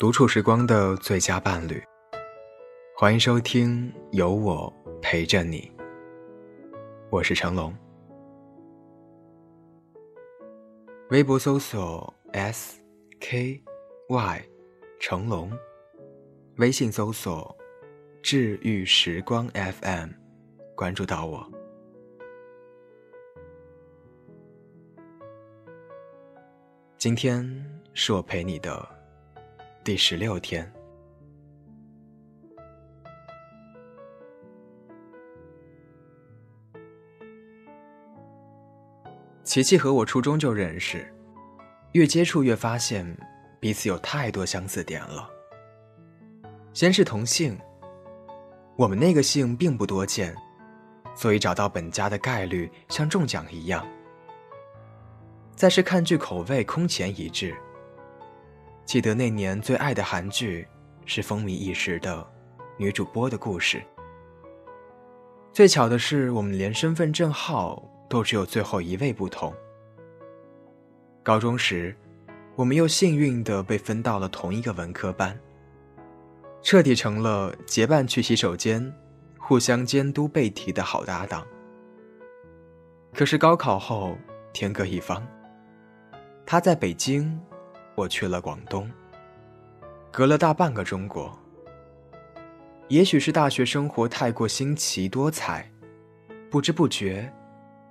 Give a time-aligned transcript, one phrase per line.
[0.00, 1.78] 独处时光的最佳伴侣，
[2.96, 5.70] 欢迎收听有我陪着你。
[7.10, 7.76] 我是成龙，
[11.10, 12.80] 微博搜索 S
[13.20, 13.62] K
[14.08, 14.42] Y
[14.98, 15.52] 成龙，
[16.56, 17.54] 微信搜索
[18.22, 20.08] 治愈时光 FM，
[20.74, 21.46] 关注到我。
[26.96, 27.44] 今天
[27.92, 28.99] 是我陪你的。
[29.82, 30.70] 第十六天，
[39.42, 41.10] 琪琪和我初中就认识，
[41.92, 43.16] 越接触越发现
[43.58, 45.30] 彼此有太多相似点了。
[46.74, 47.58] 先是同姓，
[48.76, 50.36] 我们那个姓并不多见，
[51.14, 53.84] 所以找到本家的概率像中奖一样。
[55.56, 57.56] 再是看剧口味空前一致。
[58.90, 60.66] 记得那年最爱的韩剧，
[61.06, 62.26] 是风靡一时的
[62.76, 63.80] 女主播的故事。
[65.52, 69.54] 最巧的是，我们连身份证号都只有最后一位不同。
[71.22, 71.94] 高中时，
[72.56, 75.38] 我们又幸运的被分到了同一个文科班，
[76.60, 78.92] 彻底成了结伴去洗手间、
[79.38, 81.46] 互相监督背题的好搭档。
[83.14, 84.18] 可是高考后
[84.52, 85.24] 天各一方，
[86.44, 87.40] 他在北京。
[87.94, 88.90] 我去了广东，
[90.10, 91.36] 隔了大半个中国。
[92.88, 95.70] 也许是大学生活太过新奇多彩，
[96.50, 97.32] 不知不觉，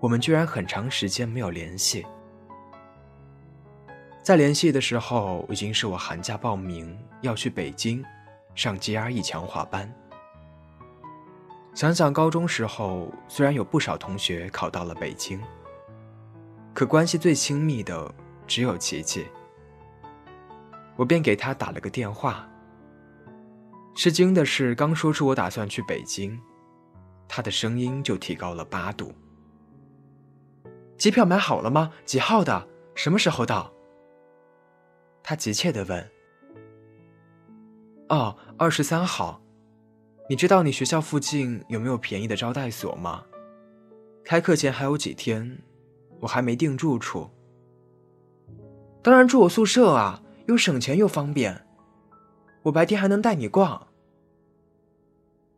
[0.00, 2.06] 我们居然很长时间没有联系。
[4.22, 8.04] 在联系的时候，已经是我寒假报名要去北京
[8.54, 9.92] 上 GRE 强化班。
[11.74, 15.40] 想想高中时候，虽然有不少同学考到了北京，
[16.72, 18.14] 可关系最亲密的
[18.46, 19.26] 只有琪琪。
[20.96, 22.48] 我便给他打了个电话。
[23.94, 26.38] 吃惊的是，刚说出我打算去北京，
[27.28, 29.12] 他的声音就提高了八度。
[30.98, 31.92] 机票买好了吗？
[32.04, 32.68] 几号的？
[32.94, 33.72] 什么时候到？
[35.22, 36.10] 他急切的问。
[38.08, 39.42] 哦，二十三号。
[40.28, 43.24] 你知道你学校附近有没有便宜的招待所吗？
[44.24, 45.58] 开课前还有几天，
[46.20, 47.30] 我还没定住处。
[49.02, 50.22] 当然住我宿舍啊。
[50.46, 51.66] 又省钱又方便，
[52.62, 53.88] 我白天还能带你逛。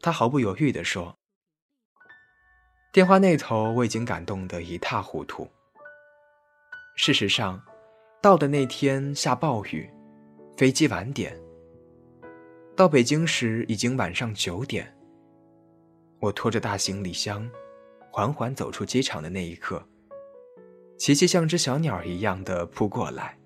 [0.00, 1.14] 他毫不犹豫地说。
[2.92, 5.48] 电话那头我已经感动得一塌糊涂。
[6.96, 7.60] 事实上，
[8.22, 9.90] 到的那天下暴雨，
[10.56, 11.36] 飞机晚点。
[12.76, 14.96] 到北京时已经晚上九点。
[16.20, 17.50] 我拖着大行李箱，
[18.12, 19.82] 缓缓走出机场的那一刻，
[20.98, 23.36] 琪琪像只小鸟一样的扑过来。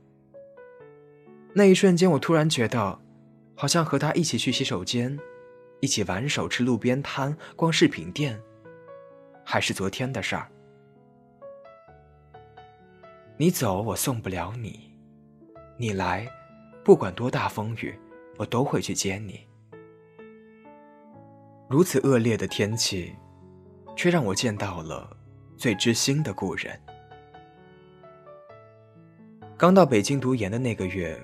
[1.55, 3.01] 那一瞬间，我突然觉得，
[3.57, 5.19] 好像和他一起去洗手间，
[5.81, 8.41] 一起玩手、吃路边摊、逛饰品店，
[9.45, 10.49] 还是昨天的事儿。
[13.37, 14.93] 你走，我送不了你；
[15.77, 16.29] 你来，
[16.85, 17.99] 不管多大风雨，
[18.37, 19.41] 我都会去接你。
[21.69, 23.17] 如此恶劣的天气，
[23.97, 25.17] 却让我见到了
[25.57, 26.79] 最知心的故人。
[29.57, 31.19] 刚到北京读研的那个月。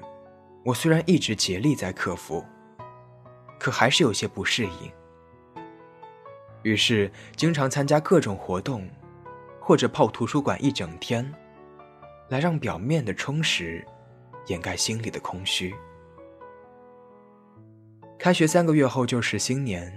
[0.64, 2.42] 我虽然一直竭力在克服，
[3.60, 4.90] 可还是有些不适应。
[6.62, 8.88] 于是经常参加各种活动，
[9.60, 11.30] 或者泡图书馆一整天，
[12.30, 13.86] 来让表面的充实
[14.46, 15.74] 掩盖心里的空虚。
[18.18, 19.92] 开学三个月后就是新年，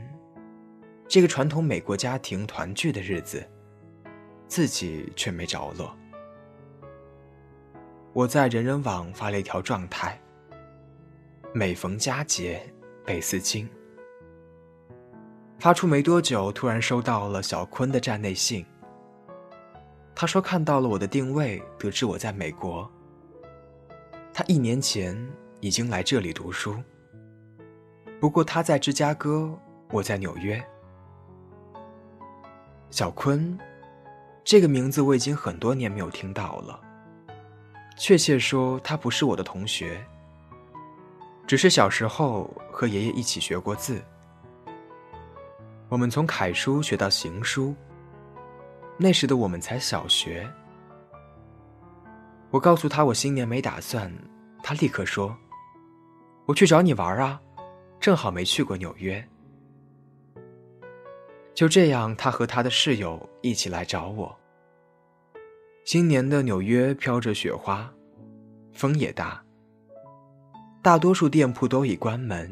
[1.07, 3.49] 这个传统美国家庭团聚的日子，
[4.49, 5.95] 自己却没着落。
[8.11, 10.19] 我在人人网发了一条状态。
[11.57, 12.61] 每逢佳节
[13.03, 13.67] 倍思亲。
[15.57, 18.63] 发出没多久，突然收到了小坤的站内信。
[20.13, 22.87] 他说看到了我的定位，得知我在美国。
[24.31, 25.17] 他一年前
[25.59, 26.75] 已经来这里读书，
[28.21, 29.51] 不过他在芝加哥，
[29.89, 30.63] 我在纽约。
[32.91, 33.57] 小坤，
[34.43, 36.79] 这个名字我已经很多年没有听到了。
[37.97, 40.05] 确切说，他不是我的同学。
[41.47, 44.03] 只是小时候和爷爷一起学过字，
[45.87, 47.73] 我们从楷书学到行书。
[48.97, 50.45] 那时的我们才小学。
[52.49, 54.11] 我告诉他我新年没打算，
[54.61, 55.33] 他立刻说
[56.45, 57.39] ：“我去找你玩啊，
[57.97, 59.25] 正好没去过纽约。”
[61.55, 64.37] 就这样，他和他的室友一起来找我。
[65.85, 67.89] 新年的纽约飘着雪花，
[68.73, 69.41] 风也大。
[70.81, 72.49] 大多数店铺都已关门，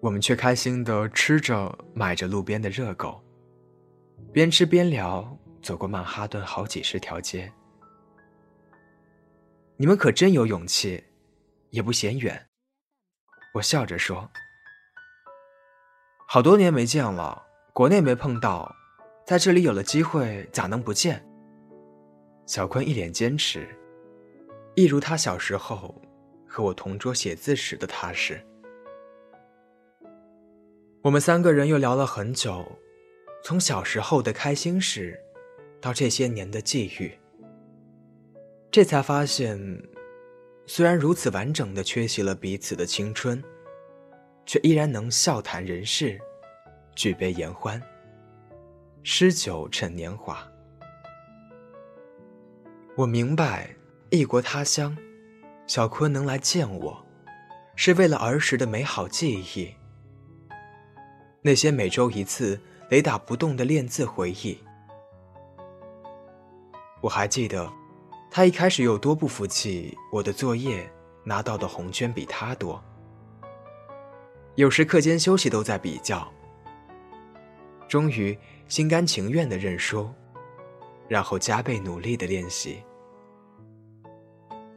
[0.00, 3.20] 我们却开心的吃着、买着路边的热狗，
[4.32, 7.52] 边吃边聊，走过曼哈顿好几十条街。
[9.76, 11.02] 你们可真有勇气，
[11.70, 12.46] 也不嫌远。
[13.54, 14.30] 我笑着说
[16.28, 17.42] ：“好多年没见了，
[17.72, 18.72] 国内没碰到，
[19.26, 21.26] 在这里有了机会，咋能不见？”
[22.46, 23.68] 小坤一脸坚持，
[24.76, 26.00] 一如他小时候
[26.46, 28.40] 和我同桌写字时的踏实。
[31.02, 32.66] 我们三个人又聊了很久，
[33.44, 35.18] 从小时候的开心事，
[35.80, 37.16] 到这些年的际遇。
[38.70, 39.58] 这才发现，
[40.66, 43.42] 虽然如此完整的缺席了彼此的青春，
[44.44, 46.20] 却依然能笑谈人世，
[46.94, 47.80] 举杯言欢，
[49.04, 50.46] 诗酒趁年华。
[52.96, 53.76] 我明白，
[54.10, 54.96] 异国他乡，
[55.66, 57.04] 小坤能来见我，
[57.74, 59.74] 是为了儿时的美好记忆，
[61.42, 64.58] 那些每周一次雷打不动的练字回忆。
[67.00, 67.70] 我还记得。
[68.28, 70.86] 他一开始有多不服气，我的作业
[71.24, 72.82] 拿到的红圈比他多，
[74.56, 76.30] 有时课间休息都在比较。
[77.88, 78.38] 终于
[78.68, 80.10] 心甘情愿的认输，
[81.08, 82.82] 然后加倍努力的练习。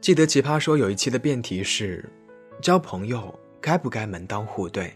[0.00, 2.02] 记得奇葩说有一期的辩题是：
[2.62, 4.90] 交朋友该不该门当户对？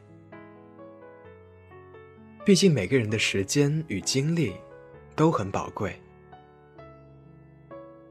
[2.42, 4.54] 毕竟每个人的时间与精力
[5.14, 5.94] 都很宝贵。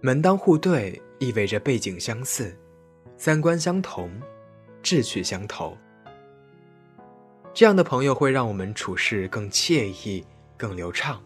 [0.02, 2.56] 门当户对意味着背景相似，
[3.18, 4.12] 三观相同，
[4.84, 5.76] 志趣相投。
[7.56, 10.24] 这样的朋友会让我们处事更惬意、
[10.56, 11.20] 更流畅，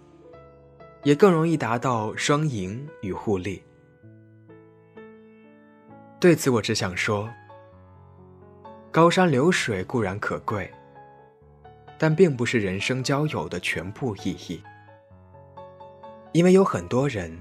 [1.04, 3.62] 也更容易达到双赢与互利。
[6.20, 7.30] 对此，我只想说：
[8.92, 10.72] 高山流水固然可贵，
[11.98, 14.64] 但并不是人生交友的全部意义，
[16.32, 17.38] 因为有很多人。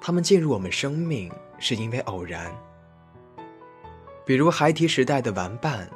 [0.00, 1.28] 他们进入我们生命
[1.58, 2.48] 是因为偶然，
[4.24, 5.90] 比如孩提时代的玩伴，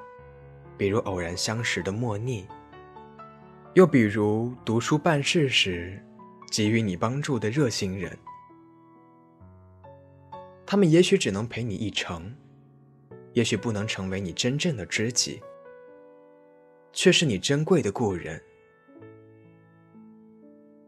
[0.77, 2.45] 比如偶然相识的莫逆，
[3.75, 6.05] 又比如读书办事时
[6.51, 8.19] 给予你帮助的热心人。
[10.73, 12.35] 他们也许只能陪你一程，
[13.35, 15.39] 也许不能成为你真正的知己，
[16.95, 18.43] 却是你珍贵的故人。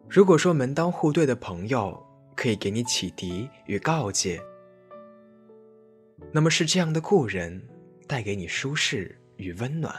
[0.08, 2.02] 如果说门当户对的朋友，
[2.34, 4.40] 可以给你启迪与告诫，
[6.32, 7.62] 那么是这样的故人
[8.08, 9.94] 带给你舒适与温暖，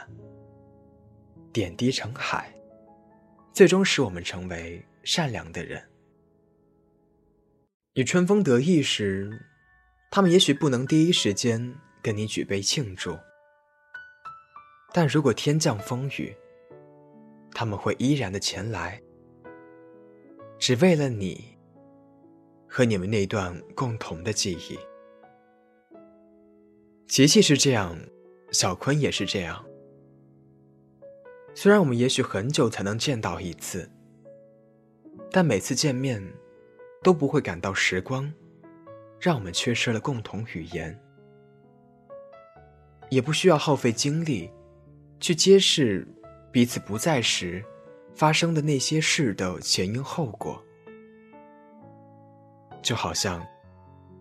[1.52, 2.52] 点滴成海，
[3.52, 5.80] 最终使我们成为善良的人。
[7.94, 9.30] 你春风得意时，
[10.16, 13.18] 他们也许不能第一时间跟你举杯庆祝，
[14.90, 16.34] 但如果天降风雨，
[17.50, 18.98] 他们会依然的前来，
[20.58, 21.54] 只为了你。
[22.66, 24.78] 和你们那段共同的记忆，
[27.06, 27.98] 琪琪是这样，
[28.50, 29.62] 小坤也是这样。
[31.54, 33.90] 虽然我们也许很久才能见到一次，
[35.30, 36.26] 但每次见面，
[37.02, 38.32] 都不会感到时光
[39.20, 40.98] 让我们缺失了共同语言，
[43.08, 44.50] 也不需要耗费精力
[45.20, 46.06] 去揭示
[46.52, 47.64] 彼此不在时
[48.14, 50.62] 发生的那些事的前因后果。
[52.82, 53.44] 就好像，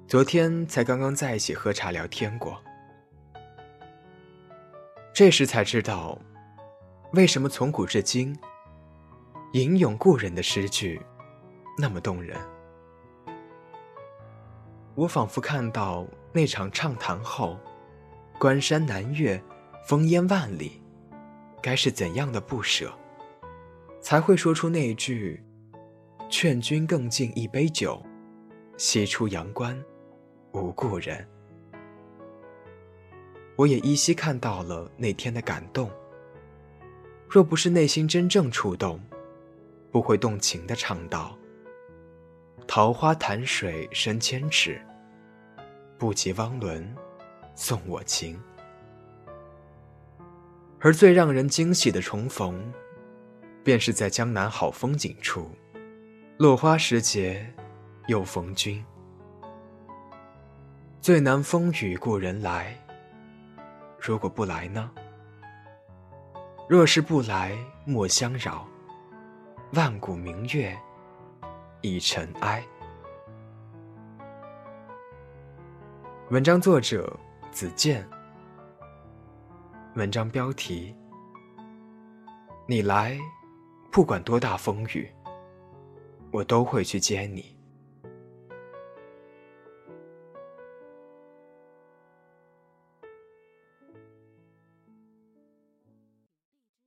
[0.07, 2.59] 昨天才刚刚在一起喝茶聊天过，
[5.13, 6.19] 这时才知道，
[7.13, 8.35] 为什么从古至今，
[9.53, 10.99] 吟咏故人的诗句
[11.77, 12.39] 那么动人。
[14.95, 17.59] 我仿佛看到那场畅谈后，
[18.39, 19.41] 关山难越，
[19.85, 20.81] 烽烟万里，
[21.61, 22.93] 该是怎样的不舍，
[23.99, 25.43] 才会说出那句
[26.31, 28.01] “劝君更尽一杯酒”。
[28.77, 29.77] 西出阳关，
[30.53, 31.27] 无故人。
[33.57, 35.89] 我也依稀看到了那天的感动。
[37.29, 39.01] 若不是内心真正触动，
[39.91, 41.37] 不会动情的唱道
[42.67, 44.81] ：“桃花潭水深千尺，
[45.98, 46.95] 不及汪伦
[47.55, 48.39] 送我情。”
[50.79, 52.74] 而最让人惊喜的重逢，
[53.63, 55.50] 便是在江南好风景处，
[56.38, 57.45] 落花时节。
[58.07, 58.86] 又逢君，
[61.01, 62.79] 最难风雨故人来。
[64.00, 64.91] 如果不来呢？
[66.69, 68.67] 若是不来，莫相扰。
[69.72, 70.77] 万古明月
[71.85, 72.65] 一尘埃。
[76.31, 77.15] 文章作者：
[77.51, 78.03] 子健，
[79.93, 80.95] 文章标题：
[82.67, 83.19] 你来，
[83.91, 85.07] 不管多大风雨，
[86.31, 87.54] 我都会去接你。